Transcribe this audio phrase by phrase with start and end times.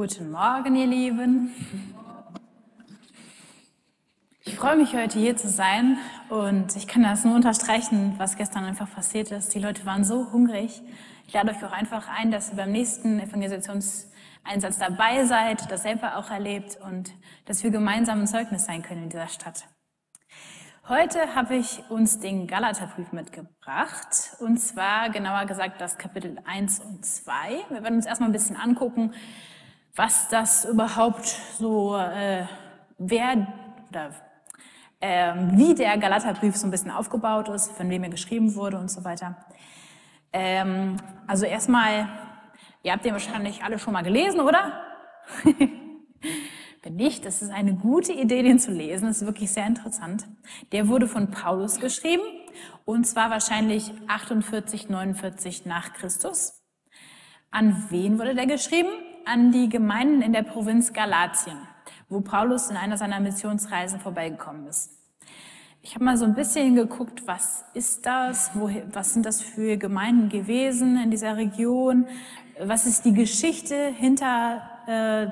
[0.00, 1.52] Guten Morgen, ihr Lieben.
[4.46, 5.98] Ich freue mich, heute hier zu sein
[6.30, 9.54] und ich kann das nur unterstreichen, was gestern einfach passiert ist.
[9.54, 10.80] Die Leute waren so hungrig.
[11.26, 16.16] Ich lade euch auch einfach ein, dass ihr beim nächsten Evangelisationseinsatz dabei seid, das selber
[16.16, 17.12] auch erlebt und
[17.44, 19.66] dass wir gemeinsam ein Zeugnis sein können in dieser Stadt.
[20.88, 27.04] Heute habe ich uns den Galaterbrief mitgebracht und zwar genauer gesagt das Kapitel 1 und
[27.04, 27.32] 2.
[27.68, 29.12] Wir werden uns erstmal ein bisschen angucken,
[29.94, 31.26] was das überhaupt
[31.58, 32.46] so, äh,
[32.98, 33.46] wer
[33.90, 34.10] oder
[35.00, 38.90] äh, wie der Galaterbrief so ein bisschen aufgebaut ist, von wem er geschrieben wurde und
[38.90, 39.36] so weiter.
[40.32, 40.96] Ähm,
[41.26, 42.08] also erstmal,
[42.82, 44.84] ihr habt den wahrscheinlich alle schon mal gelesen, oder?
[46.82, 49.06] Wenn nicht, das ist eine gute Idee, den zu lesen.
[49.06, 50.26] Das ist wirklich sehr interessant.
[50.72, 52.22] Der wurde von Paulus geschrieben
[52.84, 56.62] und zwar wahrscheinlich 48, 49 nach Christus.
[57.50, 58.88] An wen wurde der geschrieben?
[59.32, 61.56] An die Gemeinden in der Provinz Galatien,
[62.08, 64.90] wo Paulus in einer seiner Missionsreisen vorbeigekommen ist.
[65.82, 69.76] Ich habe mal so ein bisschen geguckt, was ist das, wo, was sind das für
[69.76, 72.08] Gemeinden gewesen in dieser Region,
[72.58, 75.28] was ist die Geschichte hinter äh,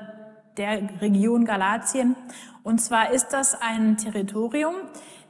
[0.55, 2.15] der Region Galatien.
[2.63, 4.75] Und zwar ist das ein Territorium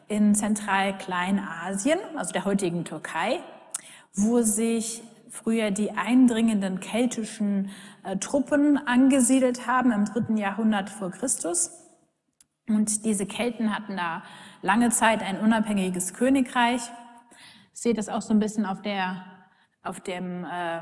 [0.08, 3.40] in Zentral-Kleinasien, also der heutigen Türkei,
[4.14, 7.70] wo sich früher die eindringenden keltischen
[8.04, 11.72] äh, Truppen angesiedelt haben im dritten Jahrhundert vor Christus.
[12.68, 14.24] Und diese Kelten hatten da
[14.62, 16.82] lange Zeit ein unabhängiges Königreich.
[17.74, 19.26] Seht das auch so ein bisschen auf der,
[19.84, 20.82] auf dem, äh,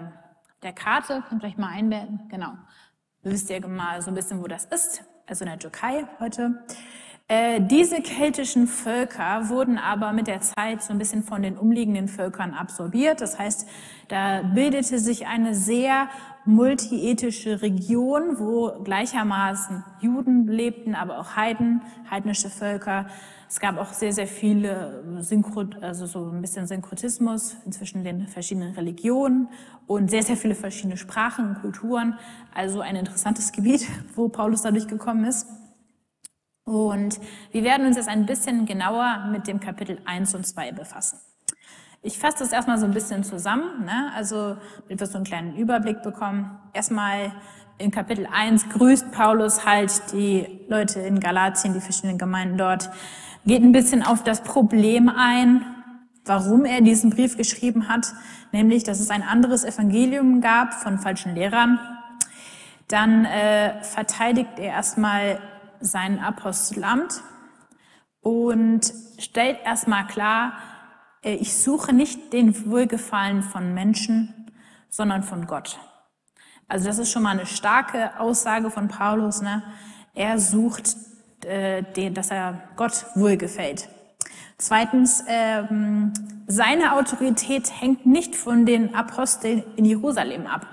[0.63, 1.23] der Karte.
[1.29, 2.27] Könnt ihr euch mal einblenden.
[2.29, 2.53] Genau
[3.31, 6.63] wisst ihr mal so ein bisschen, wo das ist, also in der Türkei heute.
[7.29, 12.07] Äh, diese keltischen Völker wurden aber mit der Zeit so ein bisschen von den umliegenden
[12.07, 13.19] Völkern absorbiert.
[13.19, 13.67] Das heißt,
[14.07, 16.07] da bildete sich eine sehr
[16.45, 23.07] multiethische Region, wo gleichermaßen Juden lebten, aber auch Heiden, heidnische Völker.
[23.49, 28.73] Es gab auch sehr, sehr viele Synchro, also so ein bisschen Synkretismus zwischen den verschiedenen
[28.73, 29.49] Religionen
[29.85, 32.17] und sehr, sehr viele verschiedene Sprachen und Kulturen.
[32.53, 35.45] Also ein interessantes Gebiet, wo Paulus dadurch gekommen ist.
[36.67, 37.21] Und
[37.53, 41.17] wir werden uns jetzt ein bisschen genauer mit dem Kapitel 1 und 2 befassen.
[42.01, 44.11] Ich fasse das erstmal so ein bisschen zusammen, ne?
[44.13, 46.59] also damit wir so einen kleinen Überblick bekommen.
[46.73, 47.31] Erstmal
[47.77, 52.89] in Kapitel 1 grüßt Paulus halt die Leute in Galatien, die verschiedenen Gemeinden dort,
[53.45, 55.65] geht ein bisschen auf das Problem ein,
[56.25, 58.11] warum er diesen Brief geschrieben hat,
[58.51, 61.79] nämlich, dass es ein anderes Evangelium gab von falschen Lehrern.
[62.89, 65.39] Dann äh, verteidigt er erstmal
[65.79, 67.21] sein Apostelamt
[68.21, 70.53] und stellt erstmal klar,
[71.23, 74.51] äh, ich suche nicht den Wohlgefallen von Menschen,
[74.89, 75.79] sondern von Gott.
[76.67, 79.41] Also das ist schon mal eine starke Aussage von Paulus.
[79.41, 79.63] Ne?
[80.13, 80.95] Er sucht,
[81.45, 83.89] äh, den, dass er Gott wohlgefällt.
[84.57, 86.13] Zweitens, ähm,
[86.47, 90.65] seine Autorität hängt nicht von den Aposteln in Jerusalem ab,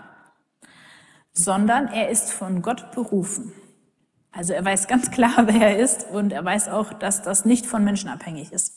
[1.33, 3.53] sondern er ist von Gott berufen.
[4.37, 7.67] Also er weiß ganz klar, wer er ist und er weiß auch, dass das nicht
[7.67, 8.75] von Menschen abhängig ist.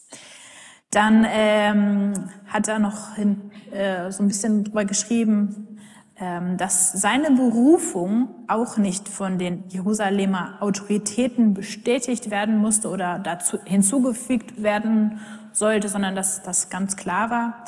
[0.91, 2.13] Dann ähm,
[2.47, 5.79] hat er noch hin, äh, so ein bisschen drüber geschrieben,
[6.19, 13.59] ähm, dass seine Berufung auch nicht von den Jerusalemer Autoritäten bestätigt werden musste oder dazu
[13.66, 15.19] hinzugefügt werden
[15.51, 17.63] sollte, sondern dass das ganz klar war.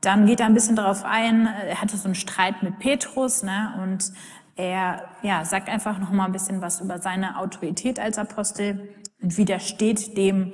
[0.00, 3.74] Dann geht er ein bisschen darauf ein, er hatte so einen Streit mit Petrus ne,
[3.82, 4.12] und
[4.56, 8.88] er ja, sagt einfach noch mal ein bisschen was über seine Autorität als Apostel
[9.20, 10.52] und widersteht dem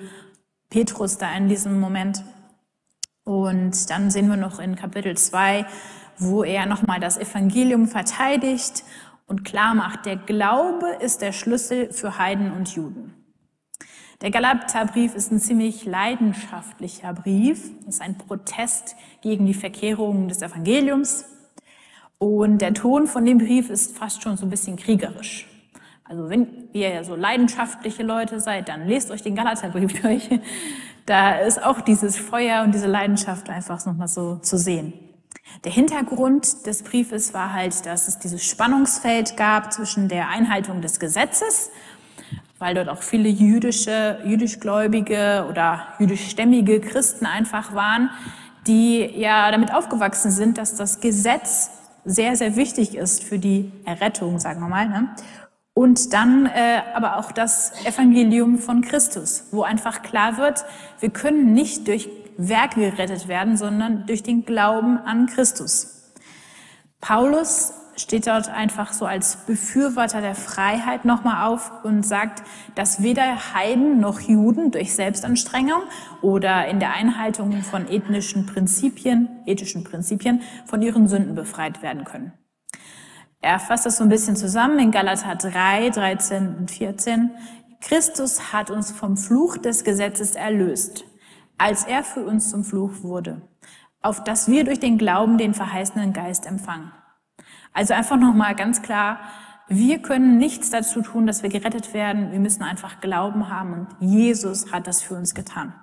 [0.71, 2.25] Petrus da in diesem Moment.
[3.25, 5.67] Und dann sehen wir noch in Kapitel 2,
[6.19, 8.85] wo er nochmal das Evangelium verteidigt
[9.27, 13.15] und klar macht, der Glaube ist der Schlüssel für Heiden und Juden.
[14.23, 17.71] Der Galaterbrief ist ein ziemlich leidenschaftlicher Brief.
[17.87, 21.25] Ist ein Protest gegen die Verkehrungen des Evangeliums.
[22.23, 25.49] Und der Ton von dem Brief ist fast schon so ein bisschen kriegerisch.
[26.05, 30.29] Also wenn ihr ja so leidenschaftliche Leute seid, dann lest euch den Galaterbrief durch.
[31.07, 34.93] Da ist auch dieses Feuer und diese Leidenschaft einfach nochmal so zu sehen.
[35.65, 41.01] Der Hintergrund des Briefes war halt, dass es dieses Spannungsfeld gab zwischen der Einhaltung des
[41.01, 41.71] Gesetzes,
[42.59, 48.11] weil dort auch viele jüdische, jüdischgläubige oder jüdischstämmige Christen einfach waren,
[48.67, 51.80] die ja damit aufgewachsen sind, dass das Gesetz
[52.11, 54.89] sehr, sehr wichtig ist für die Errettung, sagen wir mal.
[54.89, 55.15] Ne?
[55.75, 60.65] Und dann äh, aber auch das Evangelium von Christus, wo einfach klar wird,
[60.99, 66.13] wir können nicht durch Werke gerettet werden, sondern durch den Glauben an Christus.
[67.01, 72.43] Paulus steht dort einfach so als Befürworter der Freiheit nochmal auf und sagt,
[72.75, 75.83] dass weder Heiden noch Juden durch Selbstanstrengung
[76.23, 82.33] oder in der Einhaltung von ethnischen Prinzipien, ethischen Prinzipien von ihren Sünden befreit werden können.
[83.43, 87.31] Er fasst das so ein bisschen zusammen in Galater 3, 13 und 14.
[87.81, 91.05] Christus hat uns vom Fluch des Gesetzes erlöst,
[91.57, 93.41] als er für uns zum Fluch wurde,
[94.03, 96.93] auf dass wir durch den Glauben den verheißenen Geist empfangen.
[97.73, 99.21] Also einfach nochmal ganz klar,
[99.69, 102.33] wir können nichts dazu tun, dass wir gerettet werden.
[102.33, 105.75] Wir müssen einfach Glauben haben und Jesus hat das für uns getan.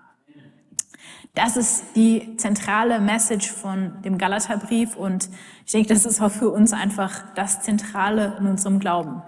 [1.34, 5.30] Das ist die zentrale Message von dem Galaterbrief und
[5.66, 9.22] ich denke, das ist auch für uns einfach das Zentrale in unserem Glauben.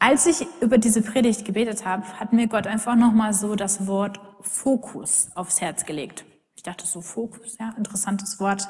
[0.00, 4.20] Als ich über diese Predigt gebetet habe, hat mir Gott einfach nochmal so das Wort
[4.40, 6.24] Fokus aufs Herz gelegt.
[6.56, 8.68] Ich dachte so, Fokus, ja, interessantes Wort.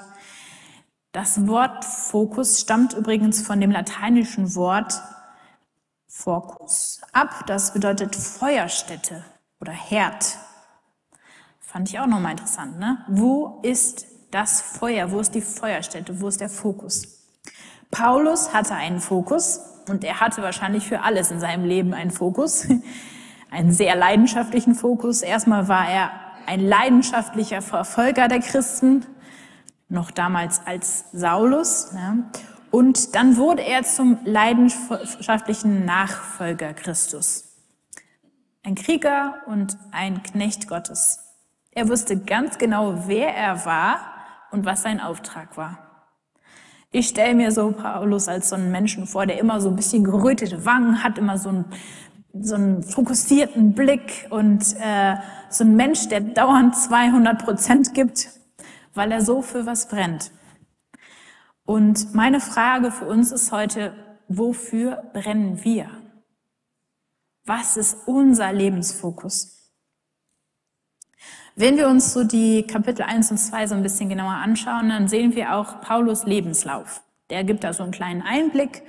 [1.12, 5.00] Das Wort Fokus stammt übrigens von dem lateinischen Wort
[6.06, 7.44] Focus ab.
[7.46, 9.24] Das bedeutet Feuerstätte
[9.60, 10.36] oder Herd.
[11.60, 12.78] Fand ich auch nochmal interessant.
[12.78, 12.98] Ne?
[13.08, 15.10] Wo ist das Feuer?
[15.10, 16.20] Wo ist die Feuerstätte?
[16.20, 17.24] Wo ist der Fokus?
[17.90, 22.66] Paulus hatte einen Fokus und er hatte wahrscheinlich für alles in seinem Leben einen Fokus,
[23.50, 25.22] einen sehr leidenschaftlichen Fokus.
[25.22, 26.10] Erstmal war er
[26.46, 29.06] ein leidenschaftlicher Verfolger der Christen,
[29.88, 31.92] noch damals als Saulus.
[31.94, 32.16] Ja.
[32.70, 37.44] Und dann wurde er zum leidenschaftlichen Nachfolger Christus.
[38.62, 41.20] Ein Krieger und ein Knecht Gottes.
[41.70, 44.00] Er wusste ganz genau, wer er war
[44.50, 45.78] und was sein Auftrag war.
[46.90, 50.04] Ich stelle mir so Paulus als so einen Menschen vor, der immer so ein bisschen
[50.04, 51.66] gerötete Wangen hat, immer so einen,
[52.40, 55.16] so einen fokussierten Blick und äh,
[55.50, 58.28] so ein Mensch, der dauernd 200 Prozent gibt,
[58.98, 60.32] weil er so für was brennt.
[61.64, 63.94] Und meine Frage für uns ist heute,
[64.28, 65.88] wofür brennen wir?
[67.46, 69.72] Was ist unser Lebensfokus?
[71.54, 75.08] Wenn wir uns so die Kapitel 1 und 2 so ein bisschen genauer anschauen, dann
[75.08, 77.02] sehen wir auch Paulus Lebenslauf.
[77.30, 78.82] Der gibt da so einen kleinen Einblick.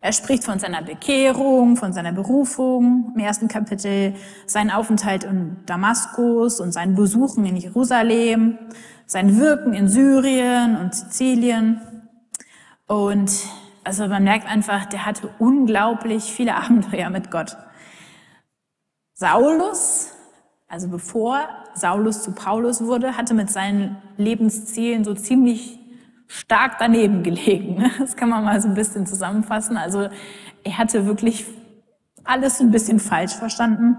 [0.00, 4.14] Er spricht von seiner Bekehrung, von seiner Berufung im ersten Kapitel,
[4.46, 8.58] seinen Aufenthalt in Damaskus und seinen Besuchen in Jerusalem,
[9.06, 11.80] sein Wirken in Syrien und Sizilien.
[12.86, 13.30] Und
[13.84, 17.56] also man merkt einfach, der hatte unglaublich viele Abenteuer mit Gott.
[19.12, 20.12] Saulus,
[20.68, 25.78] also bevor Saulus zu Paulus wurde, hatte mit seinen Lebenszielen so ziemlich
[26.26, 27.90] stark daneben gelegen.
[27.98, 29.76] Das kann man mal so ein bisschen zusammenfassen.
[29.76, 30.08] Also
[30.64, 31.46] er hatte wirklich
[32.24, 33.98] alles ein bisschen falsch verstanden.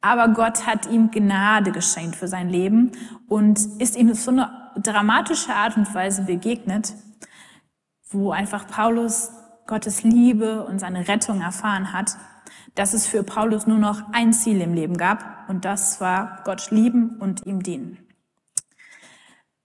[0.00, 2.92] Aber Gott hat ihm Gnade geschenkt für sein Leben
[3.28, 6.94] und ist ihm auf so eine dramatische Art und Weise begegnet,
[8.10, 9.32] wo einfach Paulus
[9.66, 12.16] Gottes Liebe und seine Rettung erfahren hat
[12.78, 16.70] dass es für Paulus nur noch ein Ziel im Leben gab und das war Gott
[16.70, 17.98] lieben und ihm dienen.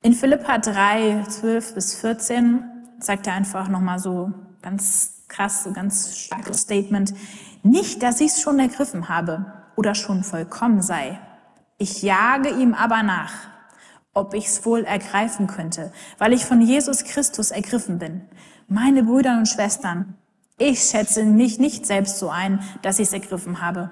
[0.01, 2.63] In Philippa 3, 12 bis 14
[2.99, 4.33] sagt er einfach nochmal so
[4.63, 7.13] ganz krass, so ganz starkes Statement.
[7.61, 11.19] Nicht, dass ich es schon ergriffen habe oder schon vollkommen sei.
[11.77, 13.33] Ich jage ihm aber nach,
[14.13, 18.21] ob ich es wohl ergreifen könnte, weil ich von Jesus Christus ergriffen bin.
[18.67, 20.15] Meine Brüder und Schwestern,
[20.57, 23.89] ich schätze mich nicht selbst so ein, dass ich es ergriffen habe.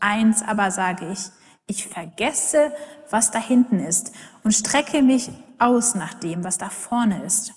[0.00, 1.30] Eins aber sage ich,
[1.66, 2.72] ich vergesse,
[3.10, 7.52] was da hinten ist und strecke mich aus nach dem, was da vorne ist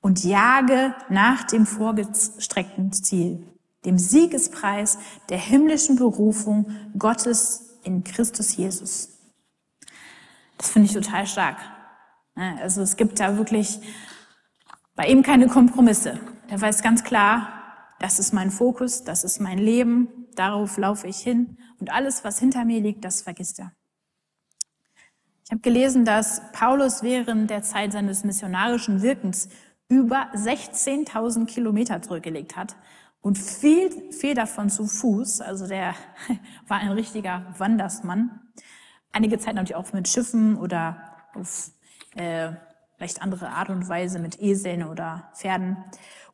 [0.00, 3.46] und jage nach dem vorgestreckten Ziel,
[3.86, 4.98] dem Siegespreis
[5.30, 6.66] der himmlischen Berufung
[6.98, 9.08] Gottes in Christus Jesus.
[10.58, 11.56] Das finde ich total stark.
[12.34, 13.80] Also es gibt da wirklich
[14.94, 16.18] bei ihm keine Kompromisse.
[16.48, 17.48] Er weiß ganz klar,
[18.00, 22.38] das ist mein Fokus, das ist mein Leben, darauf laufe ich hin und alles, was
[22.38, 23.72] hinter mir liegt, das vergisst er.
[25.44, 29.48] Ich habe gelesen, dass Paulus während der Zeit seines missionarischen Wirkens
[29.88, 32.76] über 16.000 Kilometer zurückgelegt hat
[33.26, 35.40] und viel, viel davon zu Fuß.
[35.40, 35.96] Also der
[36.68, 38.40] war ein richtiger Wandersmann.
[39.10, 41.02] Einige Zeit natürlich auch mit Schiffen oder
[41.34, 41.72] auf
[42.14, 42.50] äh,
[42.96, 45.76] vielleicht andere Art und Weise mit Eseln oder Pferden.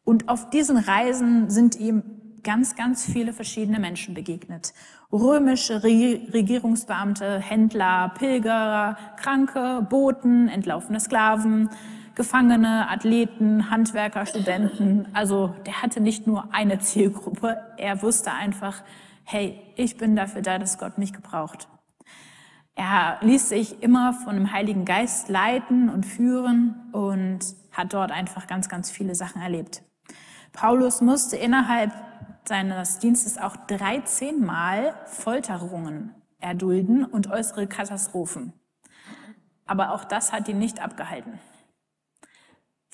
[0.05, 2.03] Und auf diesen Reisen sind ihm
[2.43, 4.75] ganz, ganz viele verschiedene Menschen begegnet.
[5.11, 11.71] Römische Regierungsbeamte, Händler, Pilgerer, Kranke, Boten, entlaufene Sklaven,
[12.15, 15.09] Gefangene, Athleten, Handwerker, Studenten.
[15.15, 18.83] Also der hatte nicht nur eine Zielgruppe, er wusste einfach,
[19.25, 21.69] hey, ich bin dafür da, dass Gott mich gebraucht.
[22.75, 27.41] Er ließ sich immer von dem Heiligen Geist leiten und führen und
[27.71, 29.83] hat dort einfach ganz, ganz viele Sachen erlebt.
[30.53, 31.93] Paulus musste innerhalb
[32.45, 38.53] seines Dienstes auch 13 Mal Folterungen erdulden und äußere Katastrophen.
[39.65, 41.39] Aber auch das hat ihn nicht abgehalten.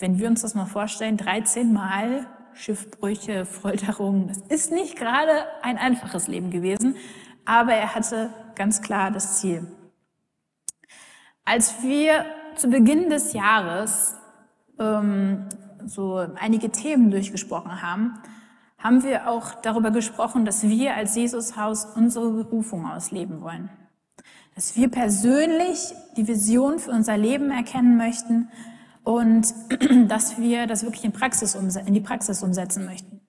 [0.00, 5.76] Wenn wir uns das mal vorstellen, 13 Mal Schiffbrüche, Folterungen, das ist nicht gerade ein
[5.76, 6.94] einfaches Leben gewesen,
[7.44, 9.66] aber er hatte ganz klar das Ziel.
[11.44, 12.24] Als wir
[12.54, 14.14] zu Beginn des Jahres
[14.78, 15.48] ähm,
[15.84, 18.20] so einige Themen durchgesprochen haben,
[18.78, 23.68] haben wir auch darüber gesprochen, dass wir als Jesushaus unsere Berufung ausleben wollen.
[24.54, 28.48] Dass wir persönlich die Vision für unser Leben erkennen möchten
[29.04, 29.54] und
[30.08, 33.20] dass wir das wirklich in, Praxis in die Praxis umsetzen möchten.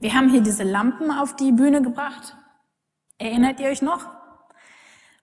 [0.00, 2.36] Wir haben hier diese Lampen auf die Bühne gebracht.
[3.18, 4.10] Erinnert ihr euch noch?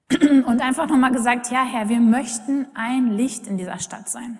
[0.12, 4.39] Und einfach nochmal gesagt, ja Herr, wir möchten ein Licht in dieser Stadt sein.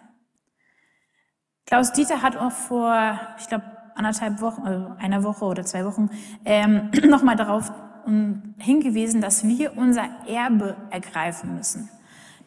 [1.66, 6.10] Klaus Dieter hat auch vor, ich glaube, anderthalb Wochen, also einer Woche oder zwei Wochen,
[6.46, 7.72] ähm, nochmal darauf
[8.06, 11.90] um, hingewiesen, dass wir unser Erbe ergreifen müssen.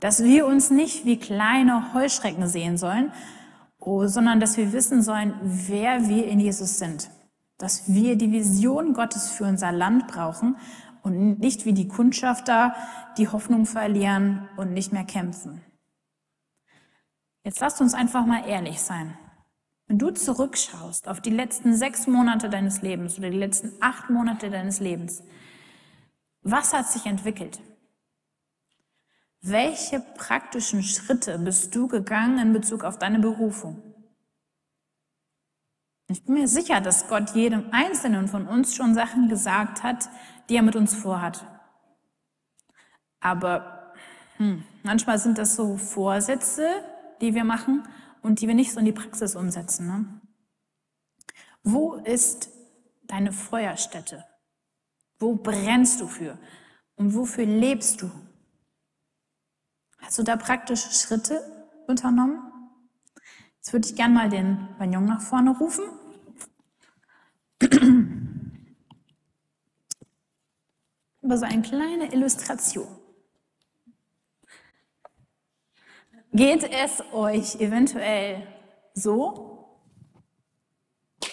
[0.03, 3.13] Dass wir uns nicht wie kleine Heuschrecken sehen sollen,
[3.79, 7.09] oh, sondern dass wir wissen sollen, wer wir in Jesus sind.
[7.57, 10.57] Dass wir die Vision Gottes für unser Land brauchen
[11.05, 12.75] und nicht wie die Kundschafter
[13.17, 15.63] die Hoffnung verlieren und nicht mehr kämpfen.
[17.45, 19.17] Jetzt lasst uns einfach mal ehrlich sein.
[19.87, 24.51] Wenn du zurückschaust auf die letzten sechs Monate deines Lebens oder die letzten acht Monate
[24.51, 25.23] deines Lebens,
[26.43, 27.61] was hat sich entwickelt?
[29.45, 33.83] Welche praktischen Schritte bist du gegangen in Bezug auf deine Berufung?
[36.07, 40.09] Ich bin mir sicher, dass Gott jedem Einzelnen von uns schon Sachen gesagt hat,
[40.49, 41.45] die er mit uns vorhat.
[43.19, 43.93] Aber
[44.37, 46.69] hm, manchmal sind das so Vorsätze,
[47.21, 47.83] die wir machen
[48.23, 49.89] und die wir nicht so in die Praxis umsetzen.
[49.89, 50.21] Ne?
[51.65, 52.49] Wo ist
[53.05, 54.25] deine Feuerstätte?
[55.19, 56.39] Wo brennst du für?
[56.95, 58.11] Und wofür lebst du?
[60.03, 61.41] Hast du da praktische Schritte
[61.87, 62.43] unternommen?
[63.57, 65.85] Jetzt würde ich gerne mal den Bagnon nach vorne rufen.
[71.23, 72.89] Über so eine kleine Illustration.
[76.33, 78.45] Geht es euch eventuell
[78.95, 79.79] so?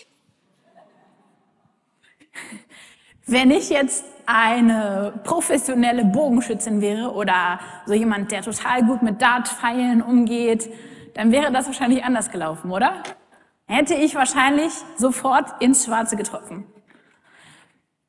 [3.26, 10.04] Wenn ich jetzt eine professionelle Bogenschützin wäre oder so jemand, der total gut mit Dartpfeilen
[10.04, 10.70] umgeht,
[11.16, 12.94] dann wäre das wahrscheinlich anders gelaufen, oder?
[13.66, 16.66] Hätte ich wahrscheinlich sofort ins Schwarze getroffen.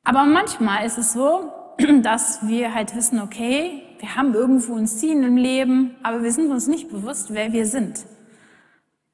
[0.03, 1.51] Aber manchmal ist es so,
[2.03, 6.51] dass wir halt wissen, okay, wir haben irgendwo ein Ziel im Leben, aber wir sind
[6.51, 8.05] uns nicht bewusst, wer wir sind.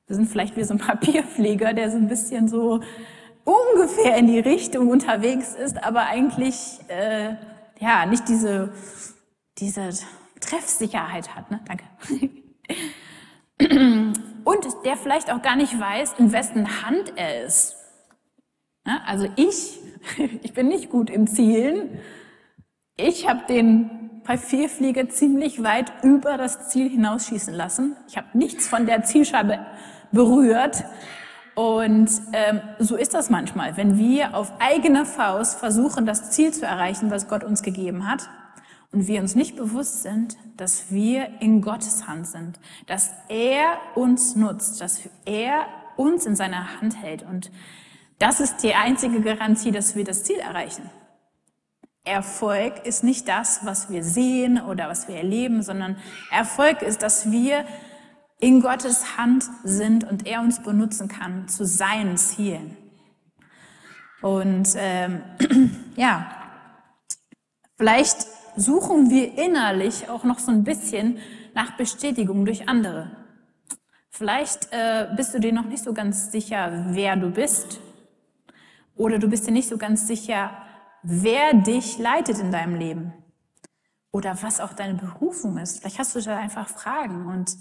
[0.08, 2.82] Wir sind vielleicht wie so ein Papierflieger, der so ein bisschen so
[3.48, 7.36] ungefähr in die Richtung unterwegs ist, aber eigentlich äh,
[7.80, 8.74] ja nicht diese,
[9.58, 9.90] diese
[10.42, 11.50] Treffsicherheit hat.
[11.50, 11.62] Ne?
[11.66, 11.86] Danke.
[14.44, 17.76] Und der vielleicht auch gar nicht weiß, in wessen Hand er ist.
[18.86, 19.80] Ja, also ich,
[20.42, 22.00] ich bin nicht gut im Zielen.
[22.98, 27.96] Ich habe den Papierflieger ziemlich weit über das Ziel hinausschießen lassen.
[28.10, 29.66] Ich habe nichts von der Zielscheibe
[30.12, 30.84] berührt.
[31.58, 36.68] Und ähm, so ist das manchmal, wenn wir auf eigene Faust versuchen, das Ziel zu
[36.68, 38.30] erreichen, was Gott uns gegeben hat,
[38.92, 44.36] und wir uns nicht bewusst sind, dass wir in Gottes Hand sind, dass er uns
[44.36, 47.24] nutzt, dass er uns in seiner Hand hält.
[47.24, 47.50] Und
[48.20, 50.92] das ist die einzige Garantie, dass wir das Ziel erreichen.
[52.04, 55.98] Erfolg ist nicht das, was wir sehen oder was wir erleben, sondern
[56.32, 57.66] Erfolg ist, dass wir
[58.40, 62.78] in Gottes Hand sind und er uns benutzen kann zu seinen Zielen.
[64.22, 65.22] Und ähm,
[65.96, 66.32] ja,
[67.78, 71.20] vielleicht suchen wir innerlich auch noch so ein bisschen
[71.54, 73.12] nach Bestätigung durch andere.
[74.10, 77.80] Vielleicht äh, bist du dir noch nicht so ganz sicher, wer du bist.
[78.96, 80.52] Oder du bist dir nicht so ganz sicher,
[81.04, 83.14] wer dich leitet in deinem Leben
[84.12, 85.80] oder was auch deine Berufung ist.
[85.80, 87.56] Vielleicht hast du da einfach Fragen und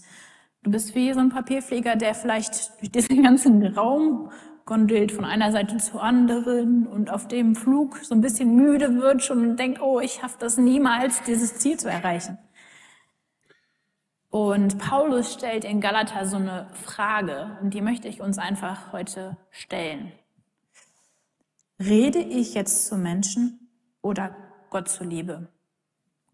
[0.67, 4.31] du bist wie so ein Papierpfleger, der vielleicht durch diesen ganzen Raum
[4.65, 9.23] gondelt von einer Seite zur anderen und auf dem Flug so ein bisschen müde wird
[9.23, 12.37] schon und denkt, oh, ich schaffe das niemals, dieses Ziel zu erreichen.
[14.29, 19.37] Und Paulus stellt in Galater so eine Frage und die möchte ich uns einfach heute
[19.51, 20.11] stellen.
[21.79, 23.71] Rede ich jetzt zu Menschen
[24.03, 24.35] oder
[24.71, 25.49] Gott zuliebe?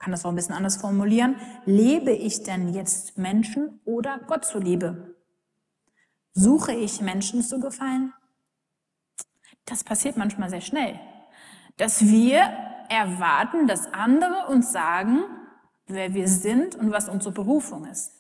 [0.02, 1.36] Kann das auch ein bisschen anders formulieren.
[1.64, 5.14] Lebe ich denn jetzt Menschen oder Gott zuliebe?
[6.32, 8.12] Suche ich Menschen zu gefallen
[9.64, 10.98] Das passiert manchmal sehr schnell.
[11.76, 12.40] Dass wir
[12.88, 15.20] erwarten, dass andere uns sagen,
[15.86, 18.12] wer wir sind und was unsere Berufung ist.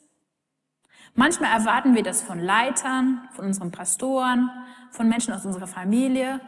[1.14, 4.50] Manchmal erwarten wir das von Leitern, von unseren Pastoren,
[4.92, 6.40] von Menschen aus unserer Familie,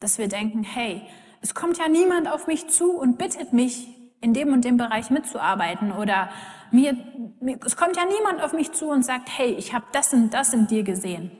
[0.00, 1.08] dass wir denken, hey,
[1.40, 5.10] es kommt ja niemand auf mich zu und bittet mich, in dem und dem Bereich
[5.10, 6.30] mitzuarbeiten oder
[6.70, 6.94] mir,
[7.40, 10.30] mir, es kommt ja niemand auf mich zu und sagt, hey, ich habe das und
[10.30, 11.30] das in dir gesehen.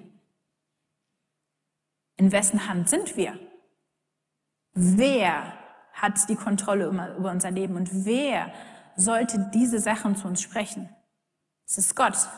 [2.16, 3.38] In wessen Hand sind wir?
[4.72, 5.52] Wer
[5.92, 6.87] hat die Kontrolle
[7.18, 8.52] über unser Leben und wer
[8.96, 10.88] sollte diese Sachen zu uns sprechen?
[11.66, 12.28] Es ist Gott.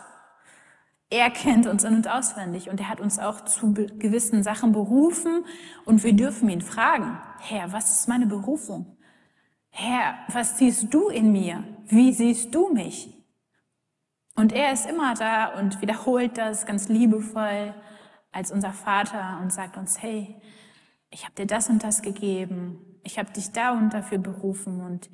[1.10, 5.44] Er kennt uns in und auswendig und er hat uns auch zu gewissen Sachen berufen
[5.84, 8.96] und wir dürfen ihn fragen, Herr, was ist meine Berufung?
[9.74, 11.64] Herr, was siehst du in mir?
[11.86, 13.16] Wie siehst du mich?
[14.36, 17.74] Und er ist immer da und wiederholt das ganz liebevoll
[18.30, 20.40] als unser Vater und sagt uns, hey,
[21.10, 25.10] ich habe dir das und das gegeben, ich habe dich da und dafür berufen und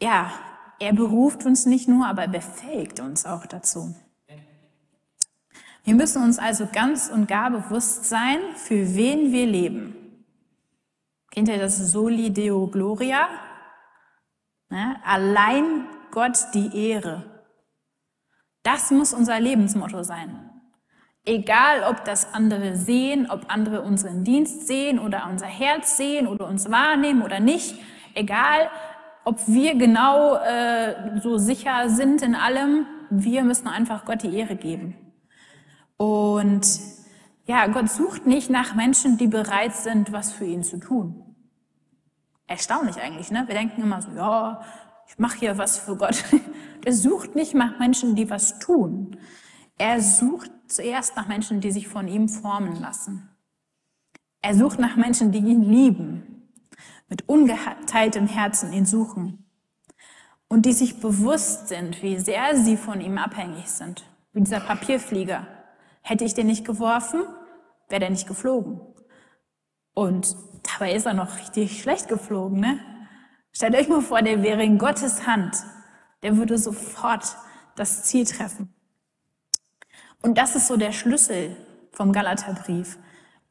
[0.00, 0.32] ja,
[0.80, 3.94] er beruft uns nicht nur, aber er befähigt uns auch dazu.
[5.84, 9.94] Wir müssen uns also ganz und gar bewusst sein, für wen wir leben.
[11.30, 13.28] Kennt ihr das Soli Deo Gloria?
[14.70, 14.96] Ne?
[15.04, 17.24] Allein Gott die Ehre.
[18.62, 20.50] Das muss unser Lebensmotto sein.
[21.26, 26.46] Egal, ob das andere sehen, ob andere unseren Dienst sehen oder unser Herz sehen oder
[26.46, 27.76] uns wahrnehmen oder nicht,
[28.14, 28.70] egal,
[29.24, 34.56] ob wir genau äh, so sicher sind in allem, wir müssen einfach Gott die Ehre
[34.56, 34.96] geben.
[35.96, 36.66] Und
[37.46, 41.23] ja, Gott sucht nicht nach Menschen, die bereit sind, was für ihn zu tun.
[42.46, 43.44] Erstaunlich eigentlich, ne?
[43.46, 44.62] Wir denken immer so, ja,
[45.08, 46.24] ich mache hier was für Gott.
[46.86, 49.16] Er sucht nicht nach Menschen, die was tun.
[49.78, 53.30] Er sucht zuerst nach Menschen, die sich von ihm formen lassen.
[54.42, 56.50] Er sucht nach Menschen, die ihn lieben,
[57.08, 59.46] mit ungeteiltem Herzen ihn suchen
[60.48, 64.04] und die sich bewusst sind, wie sehr sie von ihm abhängig sind,
[64.34, 65.46] wie dieser Papierflieger.
[66.02, 67.22] Hätte ich den nicht geworfen,
[67.88, 68.80] wäre der nicht geflogen.
[69.94, 70.36] Und
[70.74, 72.78] dabei ist er noch richtig schlecht geflogen, ne?
[73.52, 75.56] Stellt euch mal vor, der wäre in Gottes Hand.
[76.22, 77.36] Der würde sofort
[77.76, 78.74] das Ziel treffen.
[80.22, 81.56] Und das ist so der Schlüssel
[81.92, 82.98] vom Galaterbrief.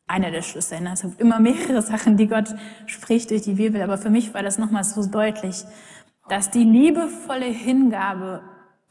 [0.05, 0.81] Einer der Schlüssel.
[0.81, 0.91] Ne?
[0.93, 2.53] Es gibt immer mehrere Sachen, die Gott
[2.85, 3.81] spricht durch die Bibel.
[3.81, 5.63] Aber für mich war das nochmal so deutlich,
[6.27, 8.41] dass die liebevolle Hingabe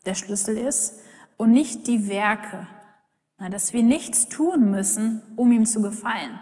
[0.06, 1.00] der Schlüssel ist
[1.36, 2.66] und nicht die Werke.
[3.50, 6.38] Dass wir nichts tun müssen, um ihm zu gefallen.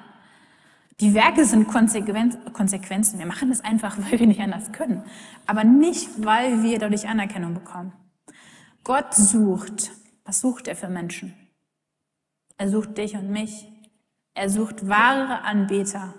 [1.00, 3.18] Die Werke sind Konsequenzen.
[3.18, 5.02] Wir machen das einfach, weil wir nicht anders können.
[5.46, 7.92] Aber nicht, weil wir dadurch Anerkennung bekommen.
[8.84, 9.92] Gott sucht.
[10.24, 11.34] Was sucht er für Menschen?
[12.56, 13.66] Er sucht dich und mich.
[14.34, 16.14] Er sucht wahre Anbeter,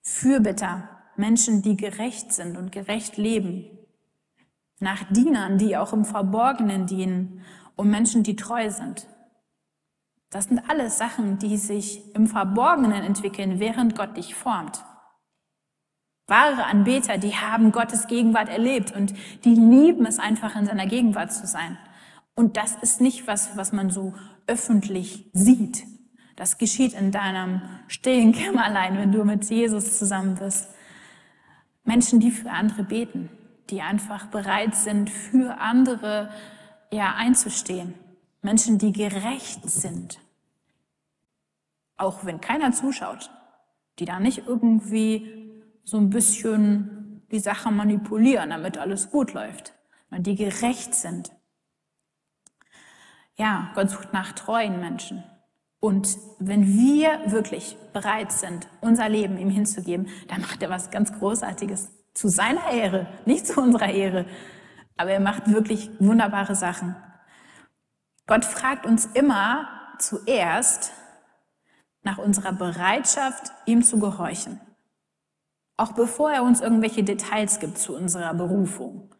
[0.00, 3.66] Fürbitter, Menschen, die gerecht sind und gerecht leben.
[4.78, 7.42] Nach Dienern, die auch im Verborgenen dienen
[7.76, 9.06] und Menschen, die treu sind.
[10.30, 14.84] Das sind alles Sachen, die sich im Verborgenen entwickeln, während Gott dich formt.
[16.28, 19.12] Wahre Anbeter, die haben Gottes Gegenwart erlebt und
[19.44, 21.76] die lieben es einfach in seiner Gegenwart zu sein.
[22.36, 24.14] Und das ist nicht was, was man so
[24.46, 25.84] öffentlich sieht.
[26.36, 30.70] Das geschieht in deinem stillen Kämmerlein, wenn du mit Jesus zusammen bist.
[31.82, 33.28] Menschen, die für andere beten,
[33.68, 36.30] die einfach bereit sind, für andere
[36.92, 37.94] ja, einzustehen.
[38.42, 40.20] Menschen, die gerecht sind,
[41.96, 43.30] auch wenn keiner zuschaut,
[43.98, 49.74] die da nicht irgendwie so ein bisschen die Sache manipulieren, damit alles gut läuft,
[50.08, 51.30] sondern die gerecht sind.
[53.36, 55.24] Ja, Gott sucht nach treuen Menschen.
[55.80, 61.12] Und wenn wir wirklich bereit sind, unser Leben ihm hinzugeben, dann macht er was ganz
[61.18, 64.26] Großartiges zu seiner Ehre, nicht zu unserer Ehre.
[64.96, 66.94] Aber er macht wirklich wunderbare Sachen.
[68.26, 70.92] Gott fragt uns immer zuerst
[72.02, 74.60] nach unserer Bereitschaft, ihm zu gehorchen.
[75.76, 79.14] Auch bevor er uns irgendwelche Details gibt zu unserer Berufung.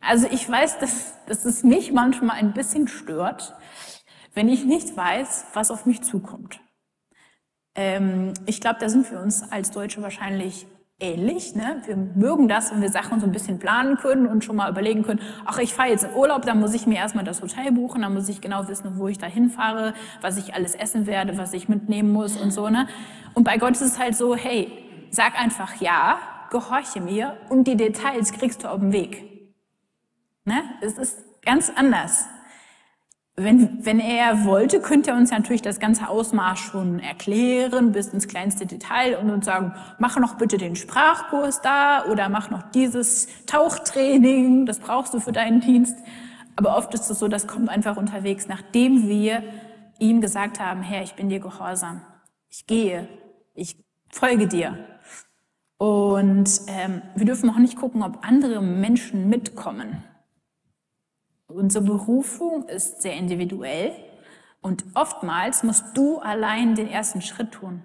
[0.00, 3.54] Also ich weiß, dass, dass es mich manchmal ein bisschen stört,
[4.34, 6.60] wenn ich nicht weiß, was auf mich zukommt.
[7.74, 10.66] Ähm, ich glaube, da sind wir uns als Deutsche wahrscheinlich
[11.02, 11.54] ähnlich.
[11.54, 11.82] Ne?
[11.84, 15.02] Wir mögen das, wenn wir Sachen so ein bisschen planen können und schon mal überlegen
[15.02, 18.02] können, ach, ich fahre jetzt in Urlaub, dann muss ich mir erstmal das Hotel buchen,
[18.02, 21.52] dann muss ich genau wissen, wo ich da hinfahre, was ich alles essen werde, was
[21.52, 22.70] ich mitnehmen muss und so.
[22.70, 22.86] Ne?
[23.34, 24.70] Und bei Gott ist es halt so, hey,
[25.10, 26.18] sag einfach ja,
[26.50, 29.24] gehorche mir und die Details kriegst du auf dem Weg.
[30.44, 30.62] Ne?
[30.80, 32.26] Es ist ganz anders.
[33.34, 38.28] Wenn, wenn er wollte, könnte er uns natürlich das ganze Ausmaß schon erklären, bis ins
[38.28, 43.28] kleinste Detail und uns sagen, mach noch bitte den Sprachkurs da oder mach noch dieses
[43.46, 45.96] Tauchtraining, das brauchst du für deinen Dienst.
[46.56, 49.42] Aber oft ist es so, das kommt einfach unterwegs, nachdem wir
[49.98, 52.02] ihm gesagt haben, Herr, ich bin dir gehorsam,
[52.50, 53.08] ich gehe,
[53.54, 54.76] ich folge dir.
[55.78, 60.04] Und ähm, wir dürfen auch nicht gucken, ob andere Menschen mitkommen.
[61.54, 63.92] Unsere Berufung ist sehr individuell
[64.60, 67.82] und oftmals musst du allein den ersten Schritt tun.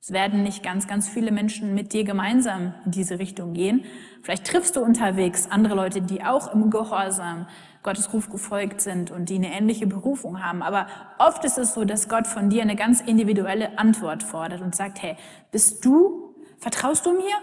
[0.00, 3.84] Es werden nicht ganz, ganz viele Menschen mit dir gemeinsam in diese Richtung gehen.
[4.22, 7.46] Vielleicht triffst du unterwegs andere Leute, die auch im Gehorsam
[7.82, 10.62] Gottes Ruf gefolgt sind und die eine ähnliche Berufung haben.
[10.62, 10.86] Aber
[11.18, 15.02] oft ist es so, dass Gott von dir eine ganz individuelle Antwort fordert und sagt,
[15.02, 15.16] hey,
[15.50, 17.34] bist du, vertraust du mir?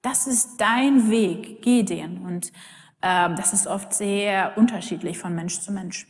[0.00, 2.24] Das ist dein Weg, geh den.
[2.24, 2.52] Und
[3.00, 6.06] das ist oft sehr unterschiedlich von Mensch zu Mensch.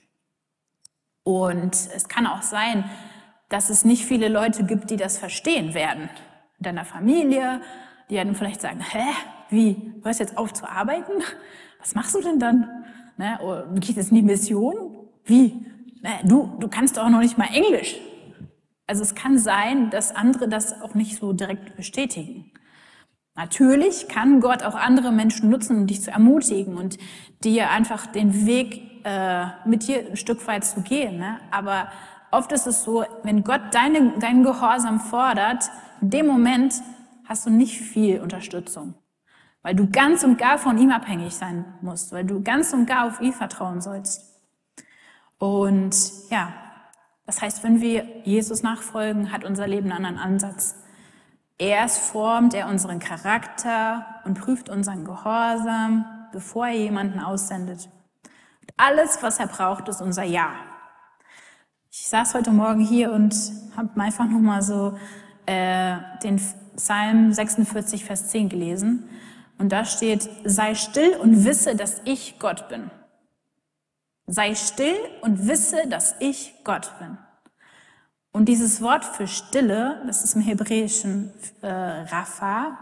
[1.22, 2.88] Und es kann auch sein,
[3.49, 6.09] dass es nicht viele Leute gibt, die das verstehen werden.
[6.59, 7.61] In deiner Familie,
[8.09, 9.05] die werden vielleicht sagen, hä,
[9.51, 11.12] wie, hörst jetzt auf zu arbeiten?
[11.81, 12.85] Was machst du denn dann?
[13.16, 13.38] Ne?
[13.42, 15.09] Oder du gehst jetzt in die Mission?
[15.25, 15.66] Wie?
[16.03, 17.96] Ne, du, du kannst doch auch noch nicht mal Englisch.
[18.87, 22.53] Also es kann sein, dass andere das auch nicht so direkt bestätigen.
[23.37, 26.96] Natürlich kann Gott auch andere Menschen nutzen, um dich zu ermutigen und
[27.44, 31.18] dir einfach den Weg äh, mit dir ein Stück weit zu gehen.
[31.18, 31.38] Ne?
[31.51, 31.88] Aber
[32.31, 35.70] oft ist es so, wenn Gott deine, deinen Gehorsam fordert,
[36.01, 36.75] in dem Moment
[37.27, 38.94] hast du nicht viel Unterstützung,
[39.62, 43.07] weil du ganz und gar von ihm abhängig sein musst, weil du ganz und gar
[43.07, 44.35] auf ihn vertrauen sollst.
[45.38, 45.94] Und
[46.31, 46.55] ja,
[47.27, 50.77] das heißt, wenn wir Jesus nachfolgen, hat unser Leben einen anderen Ansatz.
[51.59, 57.88] Erst formt er unseren Charakter und prüft unseren Gehorsam, bevor er jemanden aussendet.
[58.61, 60.53] Und alles, was er braucht, ist unser Ja.
[61.90, 63.35] Ich saß heute Morgen hier und
[63.75, 64.99] habe einfach nochmal so
[65.47, 66.38] äh, den
[66.77, 69.09] Psalm 46, Vers 10 gelesen.
[69.59, 72.90] Und da steht, sei still und wisse, dass ich Gott bin.
[74.27, 77.16] Sei still und wisse, dass ich Gott bin.
[78.37, 82.77] Und dieses Wort für Stille, das ist im Hebräischen äh, Rapha.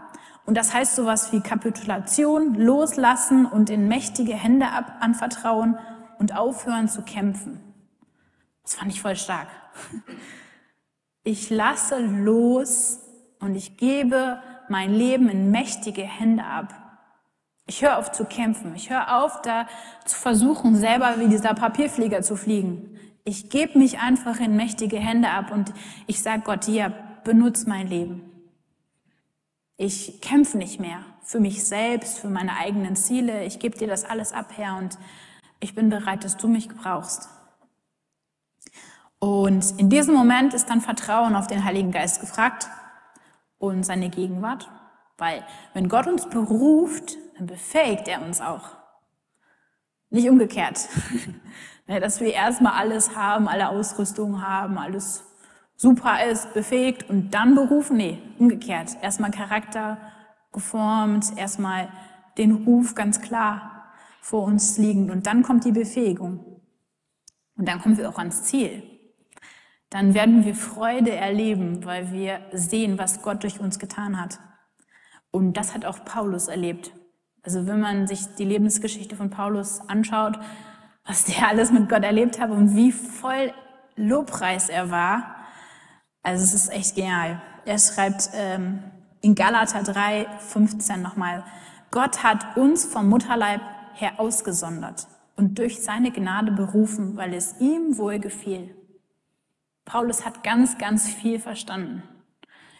[0.45, 5.77] Und das heißt sowas wie Kapitulation, loslassen und in mächtige Hände ab, anvertrauen
[6.19, 7.61] und aufhören zu kämpfen.
[8.63, 9.47] Das fand ich voll stark.
[11.27, 12.99] Ich lasse los
[13.39, 14.39] und ich gebe
[14.69, 16.71] mein Leben in mächtige Hände ab.
[17.65, 18.75] Ich höre auf zu kämpfen.
[18.75, 19.67] Ich höre auf, da
[20.03, 22.94] zu versuchen, selber wie dieser Papierflieger zu fliegen.
[23.27, 25.73] Ich gebe mich einfach in mächtige Hände ab und
[26.05, 28.21] ich sage Gott, ja, benutze mein Leben.
[29.77, 33.43] Ich kämpfe nicht mehr für mich selbst, für meine eigenen Ziele.
[33.43, 34.99] Ich gebe dir das alles ab, Herr, und
[35.59, 37.27] ich bin bereit, dass du mich brauchst.
[39.17, 42.67] Und in diesem Moment ist dann Vertrauen auf den Heiligen Geist gefragt
[43.57, 44.69] und seine Gegenwart.
[45.17, 48.84] Weil wenn Gott uns beruft, dann befähigt er uns auch.
[50.09, 50.87] Nicht umgekehrt.
[51.87, 55.23] Ne, dass wir erstmal alles haben, alle Ausrüstung haben, alles
[55.75, 57.97] super ist, befähigt und dann berufen.
[57.97, 58.97] Nee, umgekehrt.
[59.03, 59.99] Erstmal Charakter
[60.51, 61.89] geformt, erstmal
[62.39, 66.61] den Ruf ganz klar vor uns liegend und dann kommt die Befähigung.
[67.55, 68.83] Und dann kommen wir auch ans Ziel.
[69.91, 74.39] Dann werden wir Freude erleben, weil wir sehen, was Gott durch uns getan hat.
[75.31, 76.91] Und das hat auch Paulus erlebt.
[77.45, 80.39] Also wenn man sich die Lebensgeschichte von Paulus anschaut,
[81.05, 83.53] was der alles mit Gott erlebt hat und wie voll
[83.95, 85.35] Lobpreis er war.
[86.23, 87.41] Also es ist echt genial.
[87.65, 88.83] Er schreibt ähm,
[89.21, 91.45] in Galater 3, 15 nochmal,
[91.91, 93.61] Gott hat uns vom Mutterleib
[93.93, 98.75] her ausgesondert und durch seine Gnade berufen, weil es ihm wohl gefiel.
[99.85, 102.03] Paulus hat ganz, ganz viel verstanden.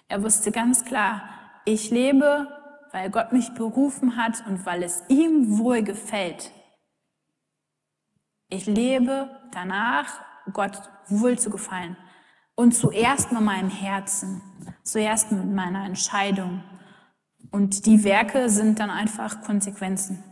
[0.07, 1.23] Er wusste ganz klar,
[1.65, 2.47] ich lebe,
[2.95, 6.51] weil Gott mich berufen hat und weil es ihm wohl gefällt.
[8.47, 10.21] Ich lebe danach,
[10.53, 11.97] Gott wohl zu gefallen.
[12.55, 14.41] Und zuerst mit meinem Herzen,
[14.83, 16.63] zuerst mit meiner Entscheidung.
[17.51, 20.23] Und die Werke sind dann einfach Konsequenzen.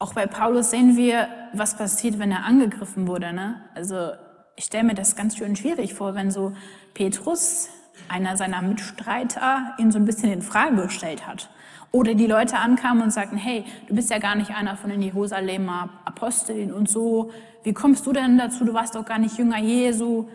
[0.00, 3.32] Auch bei Paulus sehen wir, was passiert, wenn er angegriffen wurde.
[3.32, 3.70] Ne?
[3.76, 4.14] Also
[4.56, 6.56] ich stelle mir das ganz schön schwierig vor, wenn so
[6.92, 7.68] Petrus,
[8.08, 11.50] einer seiner Mitstreiter, ihn so ein bisschen in Frage gestellt hat.
[11.92, 15.02] Oder die Leute ankamen und sagten, hey, du bist ja gar nicht einer von den
[15.02, 17.32] Jerusalemer Aposteln und so.
[17.64, 18.64] Wie kommst du denn dazu?
[18.64, 20.28] Du warst doch gar nicht Jünger Jesu.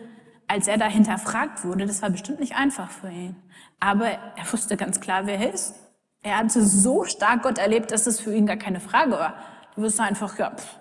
[0.47, 3.35] Als er da hinterfragt wurde, das war bestimmt nicht einfach für ihn.
[3.79, 5.75] Aber er wusste ganz klar, wer er ist.
[6.21, 9.35] Er hatte so stark Gott erlebt, dass es für ihn gar keine Frage war.
[9.75, 10.79] Du wirst einfach, ja, pff,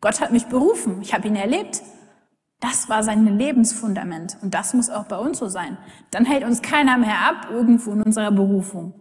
[0.00, 1.82] Gott hat mich berufen, ich habe ihn erlebt.
[2.60, 5.76] Das war sein Lebensfundament und das muss auch bei uns so sein.
[6.10, 8.94] Dann hält uns keiner mehr ab irgendwo in unserer Berufung.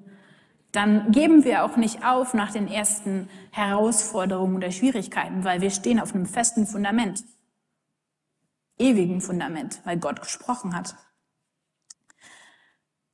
[0.74, 6.00] Dann geben wir auch nicht auf nach den ersten Herausforderungen oder Schwierigkeiten, weil wir stehen
[6.00, 7.24] auf einem festen Fundament,
[8.80, 10.96] ewigen Fundament, weil Gott gesprochen hat.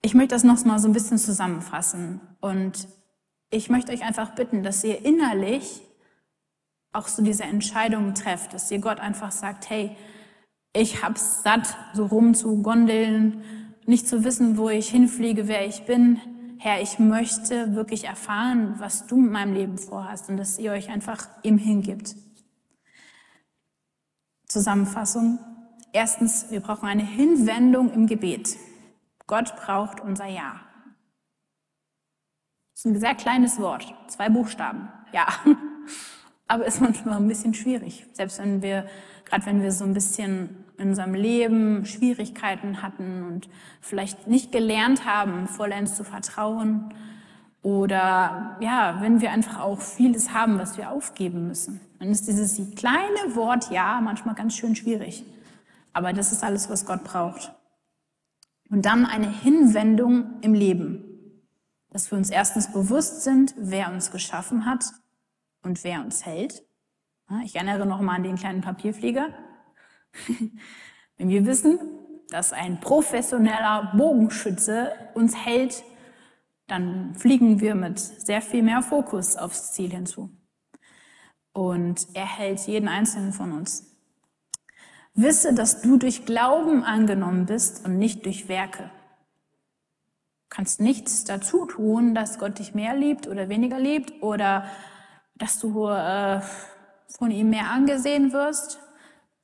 [0.02, 2.88] Ich möchte das noch mal so ein bisschen zusammenfassen und
[3.50, 5.82] ich möchte euch einfach bitten, dass ihr innerlich
[6.94, 9.98] auch so diese Entscheidungen trefft, dass ihr Gott einfach sagt, hey,
[10.74, 13.44] ich hab's satt, so rum zu gondeln,
[13.86, 16.20] nicht zu wissen, wo ich hinfliege, wer ich bin.
[16.60, 20.90] Herr, ich möchte wirklich erfahren, was du mit meinem Leben vorhast und dass ihr euch
[20.90, 22.16] einfach ihm hingibt.
[24.46, 25.40] Zusammenfassung.
[25.94, 28.58] Erstens, wir brauchen eine Hinwendung im Gebet.
[29.26, 30.60] Gott braucht unser Ja.
[32.74, 34.90] Das ist ein sehr kleines Wort, zwei Buchstaben.
[35.14, 35.28] Ja.
[36.48, 38.08] Aber ist manchmal ein bisschen schwierig.
[38.14, 38.88] Selbst wenn wir,
[39.30, 43.50] gerade wenn wir so ein bisschen in unserem Leben Schwierigkeiten hatten und
[43.82, 46.94] vielleicht nicht gelernt haben, vollends zu vertrauen.
[47.62, 51.82] Oder ja, wenn wir einfach auch vieles haben, was wir aufgeben müssen.
[52.00, 55.26] Dann ist dieses kleine Wort Ja manchmal ganz schön schwierig.
[55.92, 57.54] Aber das ist alles, was Gott braucht.
[58.70, 61.04] Und dann eine Hinwendung im Leben.
[61.90, 64.86] Dass wir uns erstens bewusst sind, wer uns geschaffen hat
[65.64, 66.64] und wer uns hält.
[67.44, 69.30] Ich erinnere noch mal an den kleinen Papierflieger.
[71.18, 71.80] Wenn wir wissen,
[72.30, 75.84] dass ein professioneller Bogenschütze uns hält,
[76.66, 80.32] dann fliegen wir mit sehr viel mehr Fokus aufs Ziel hinzu.
[81.54, 83.96] Und er hält jeden einzelnen von uns.
[85.14, 88.84] Wisse, dass du durch Glauben angenommen bist und nicht durch Werke.
[88.84, 94.66] Du kannst nichts dazu tun, dass Gott dich mehr liebt oder weniger liebt oder
[95.36, 96.42] dass du äh,
[97.18, 98.80] von ihm mehr angesehen wirst.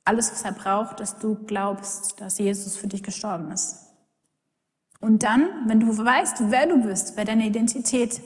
[0.04, 3.86] Alles, was er braucht, dass du glaubst, dass Jesus für dich gestorben ist.
[5.00, 8.20] Und dann, wenn du weißt, wer du bist, wer deine Identität,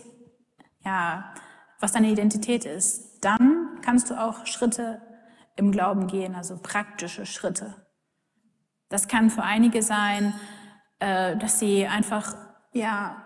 [0.85, 1.35] ja,
[1.81, 5.01] was deine Identität ist, dann kannst du auch Schritte
[5.57, 7.75] im Glauben gehen, also praktische Schritte.
[8.89, 10.35] Das kann für einige sein,
[10.99, 12.35] äh, dass sie einfach,
[12.73, 13.25] ja,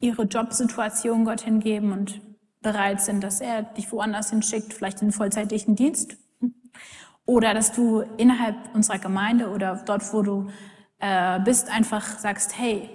[0.00, 2.20] ihre Jobsituation Gott hingeben und
[2.72, 6.16] bereit sind, dass er dich woanders hinschickt, vielleicht in den vollzeitlichen Dienst.
[7.24, 10.50] Oder dass du innerhalb unserer Gemeinde oder dort, wo du
[10.98, 12.90] äh, bist, einfach sagst, hey,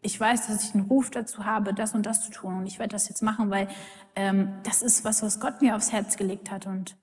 [0.00, 2.78] ich weiß, dass ich einen Ruf dazu habe, das und das zu tun und ich
[2.78, 3.68] werde das jetzt machen, weil
[4.14, 6.96] ähm, das ist was, was Gott mir aufs Herz gelegt hat und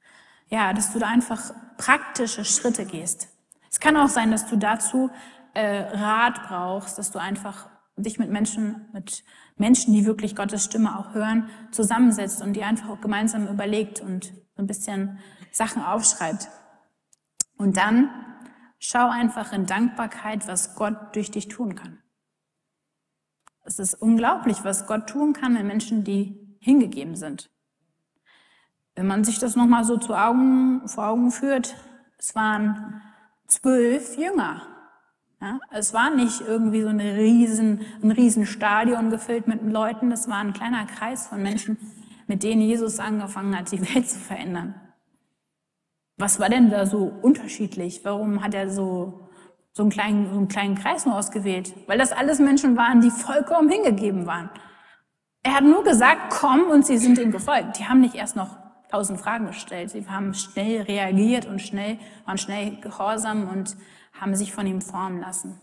[0.49, 3.27] ja, dass du da einfach praktische Schritte gehst.
[3.69, 5.09] Es kann auch sein, dass du dazu
[5.53, 9.23] äh, Rat brauchst, dass du einfach dich mit Menschen, mit
[9.55, 14.33] Menschen, die wirklich Gottes Stimme auch hören, zusammensetzt und die einfach auch gemeinsam überlegt und
[14.57, 15.19] ein bisschen
[15.51, 16.49] Sachen aufschreibt.
[17.57, 18.09] Und dann
[18.79, 22.01] schau einfach in Dankbarkeit, was Gott durch dich tun kann.
[23.63, 27.49] Es ist unglaublich, was Gott tun kann mit Menschen, die hingegeben sind.
[28.93, 31.75] Wenn man sich das nochmal so zu Augen, vor Augen führt,
[32.17, 33.01] es waren
[33.47, 34.74] zwölf Jünger.
[35.41, 40.29] Ja, es war nicht irgendwie so eine riesen, ein riesen Stadion gefüllt mit Leuten, das
[40.29, 41.77] war ein kleiner Kreis von Menschen,
[42.27, 44.75] mit denen Jesus angefangen hat, die Welt zu verändern.
[46.17, 48.01] Was war denn da so unterschiedlich?
[48.03, 49.27] Warum hat er so,
[49.73, 51.73] so, einen kleinen, so einen kleinen Kreis nur ausgewählt?
[51.87, 54.49] Weil das alles Menschen waren, die vollkommen hingegeben waren.
[55.43, 57.77] Er hat nur gesagt, komm und sie sind ihm gefolgt.
[57.77, 58.57] Die haben nicht erst noch
[58.89, 59.89] tausend Fragen gestellt.
[59.89, 63.75] Sie haben schnell reagiert und schnell, waren schnell gehorsam und
[64.19, 65.59] haben sich von ihm formen lassen.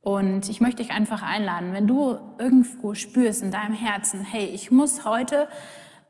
[0.00, 4.70] Und ich möchte dich einfach einladen, wenn du irgendwo spürst in deinem Herzen, hey, ich
[4.70, 5.48] muss heute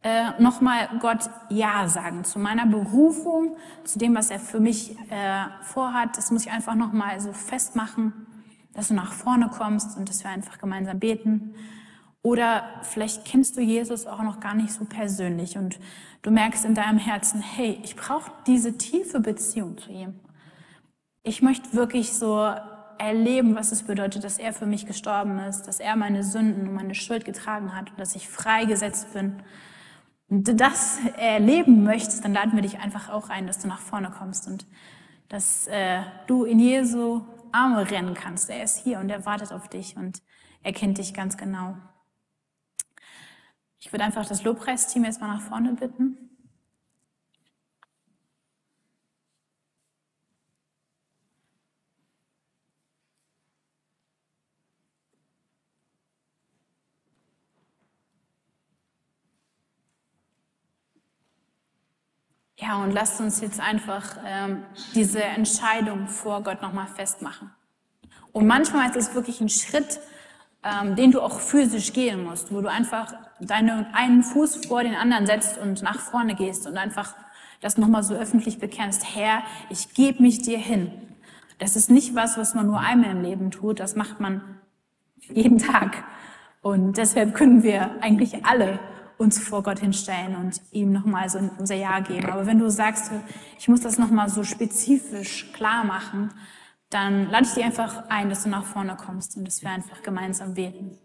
[0.03, 5.45] äh, nochmal Gott Ja sagen zu meiner Berufung, zu dem, was er für mich äh,
[5.63, 6.19] vorhat.
[6.19, 8.13] Das muss ich einfach nochmal so festmachen,
[8.73, 11.55] dass du nach vorne kommst und dass wir einfach gemeinsam beten.
[12.21, 15.79] Oder vielleicht kennst du Jesus auch noch gar nicht so persönlich und
[16.23, 20.15] du merkst in deinem Herzen, hey, ich brauche diese tiefe Beziehung zu ihm.
[21.27, 22.55] Ich möchte wirklich so
[22.99, 26.75] erleben, was es bedeutet, dass er für mich gestorben ist, dass er meine Sünden und
[26.75, 29.43] meine Schuld getragen hat und dass ich freigesetzt bin.
[30.29, 33.81] Und du das erleben möchtest, dann laden wir dich einfach auch ein, dass du nach
[33.81, 34.67] vorne kommst und
[35.31, 38.51] dass äh, du in Jesu Arme rennen kannst.
[38.51, 40.21] Er ist hier und er wartet auf dich und
[40.63, 41.75] er kennt dich ganz genau.
[43.79, 46.34] Ich würde einfach das Lobpreisteam jetzt mal nach vorne bitten.
[62.67, 64.63] Ja, und lasst uns jetzt einfach ähm,
[64.95, 67.51] diese Entscheidung vor Gott nochmal festmachen.
[68.33, 70.01] Und manchmal ist es wirklich ein Schritt,
[70.63, 74.95] ähm, den du auch physisch gehen musst, wo du einfach deinen einen Fuß vor den
[74.95, 77.15] anderen setzt und nach vorne gehst und einfach
[77.61, 79.15] das nochmal so öffentlich bekennst.
[79.15, 80.91] Herr, ich gebe mich dir hin.
[81.59, 84.41] Das ist nicht was, was man nur einmal im Leben tut, das macht man
[85.21, 86.03] jeden Tag.
[86.63, 88.79] Und deshalb können wir eigentlich alle
[89.19, 92.27] uns vor Gott hinstellen und ihm nochmal so unser Ja geben.
[92.27, 93.11] Aber wenn du sagst,
[93.59, 96.31] ich muss das nochmal so spezifisch klar machen,
[96.91, 100.03] dann lade ich dir einfach ein, dass du nach vorne kommst und dass wir einfach
[100.03, 100.99] gemeinsam beten.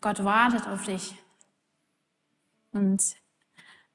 [0.00, 1.14] Gott wartet auf dich.
[2.72, 3.16] Und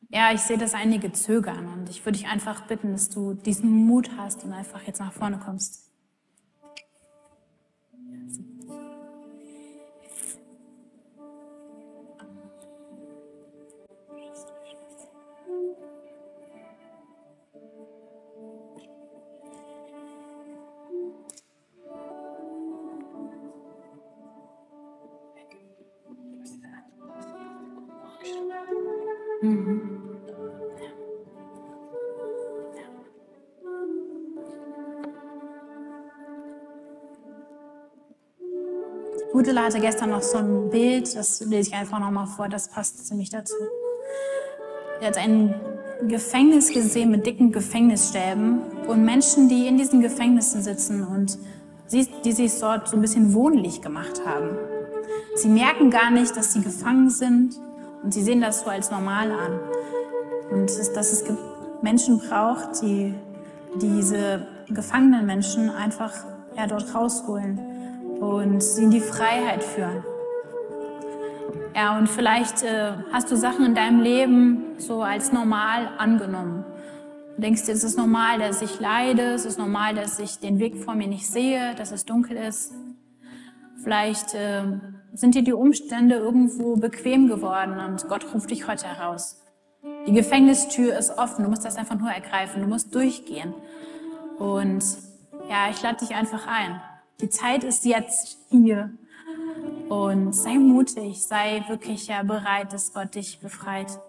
[0.10, 3.72] ja, ich sehe, dass einige zögern und ich würde dich einfach bitten, dass du diesen
[3.72, 5.93] Mut hast und einfach jetzt nach vorne kommst.
[39.54, 43.06] Gudela hatte gestern noch so ein Bild, das lese ich einfach nochmal vor, das passt
[43.06, 43.54] ziemlich dazu.
[45.00, 45.54] Er hat ein
[46.08, 51.38] Gefängnis gesehen mit dicken Gefängnisstäben und Menschen, die in diesen Gefängnissen sitzen und
[51.92, 54.58] die sich dort so ein bisschen wohnlich gemacht haben.
[55.36, 57.60] Sie merken gar nicht, dass sie gefangen sind
[58.02, 59.60] und sie sehen das so als normal an.
[60.52, 61.26] Und dass es
[61.84, 63.14] Menschen braucht, die
[63.80, 66.12] diese gefangenen Menschen einfach
[66.58, 67.73] ja, dort rausholen
[68.20, 70.04] und sie in die Freiheit führen.
[71.76, 76.66] Ja, und vielleicht äh, hast du Sachen in deinem Leben so als normal angenommen.
[77.36, 80.60] Du denkst dir, es ist normal, dass ich leide, es ist normal, dass ich den
[80.60, 82.74] Weg vor mir nicht sehe, dass es dunkel ist.
[83.82, 84.64] Vielleicht äh,
[85.14, 89.42] sind dir die Umstände irgendwo bequem geworden und Gott ruft dich heute heraus.
[90.06, 93.54] Die Gefängnistür ist offen, du musst das einfach nur ergreifen, du musst durchgehen.
[94.38, 94.84] Und
[95.50, 96.82] ja, ich lade dich einfach ein.
[97.22, 98.92] Die Zeit ist jetzt hier.
[99.90, 104.00] Und sei mutig, sei wirklich ja bereit, dass Gott dich befreit.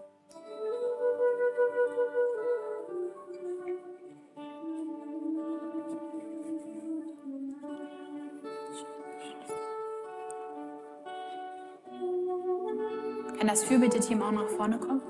[13.38, 15.02] Kann das Fürbitte-Team auch nach vorne kommen?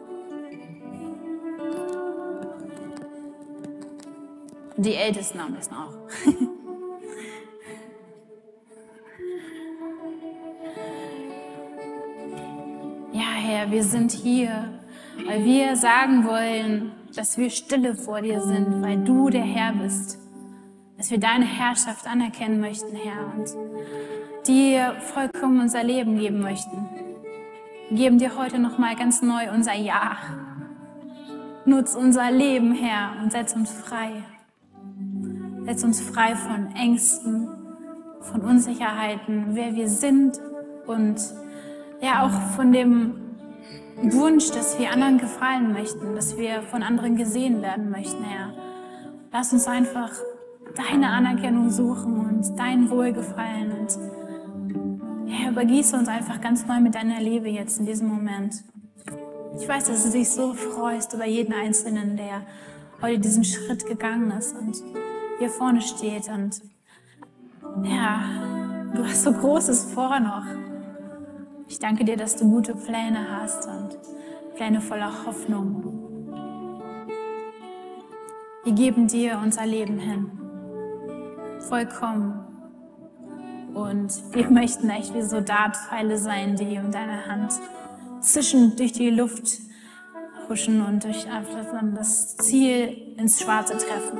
[4.77, 5.95] Die Ältesten am besten auch.
[13.75, 14.71] wir sind hier,
[15.27, 20.17] weil wir sagen wollen, dass wir stille vor dir sind, weil du der Herr bist.
[20.97, 26.89] Dass wir deine Herrschaft anerkennen möchten, Herr, und dir vollkommen unser Leben geben möchten.
[27.91, 30.19] Wir geben dir heute nochmal ganz neu unser Ja.
[31.65, 34.13] Nutz unser Leben, Herr, und setz uns frei.
[35.65, 37.49] Setz uns frei von Ängsten,
[38.21, 40.39] von Unsicherheiten, wer wir sind
[40.87, 41.17] und
[42.01, 43.24] ja auch von dem
[44.13, 48.53] Wunsch, dass wir anderen gefallen möchten, dass wir von anderen gesehen werden möchten, Herr.
[49.33, 50.11] Lass uns einfach
[50.77, 53.99] deine Anerkennung suchen und dein Wohlgefallen und
[55.27, 58.63] Herr, übergieße uns einfach ganz neu mit deiner Liebe jetzt in diesem Moment.
[59.59, 62.43] Ich weiß, dass du dich so freust über jeden Einzelnen, der
[63.01, 64.77] heute diesen Schritt gegangen ist und
[65.39, 66.61] hier vorne steht und
[67.83, 68.23] ja,
[68.95, 70.74] du hast so Großes vor noch.
[71.67, 73.99] Ich danke dir, dass du gute Pläne hast und
[74.55, 76.05] Pläne voller Hoffnung.
[78.65, 80.31] Wir geben dir unser Leben hin.
[81.69, 82.41] Vollkommen.
[83.75, 87.53] Und wir möchten echt wie so Dartpfeile sein, die in deiner Hand
[88.21, 89.59] zwischen durch die Luft
[90.49, 91.27] huschen und durch
[91.95, 94.19] das Ziel ins Schwarze treffen.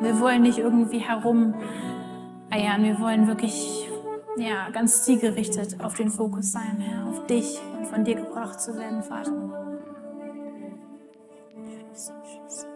[0.00, 1.54] Wir wollen nicht irgendwie herum
[2.50, 3.85] eiern, wir wollen wirklich
[4.36, 8.76] ja, ganz zielgerichtet auf den Fokus sein, Herr, auf dich und von dir gebracht zu
[8.76, 9.32] werden, Vater.
[11.54, 12.75] Jesus, Jesus.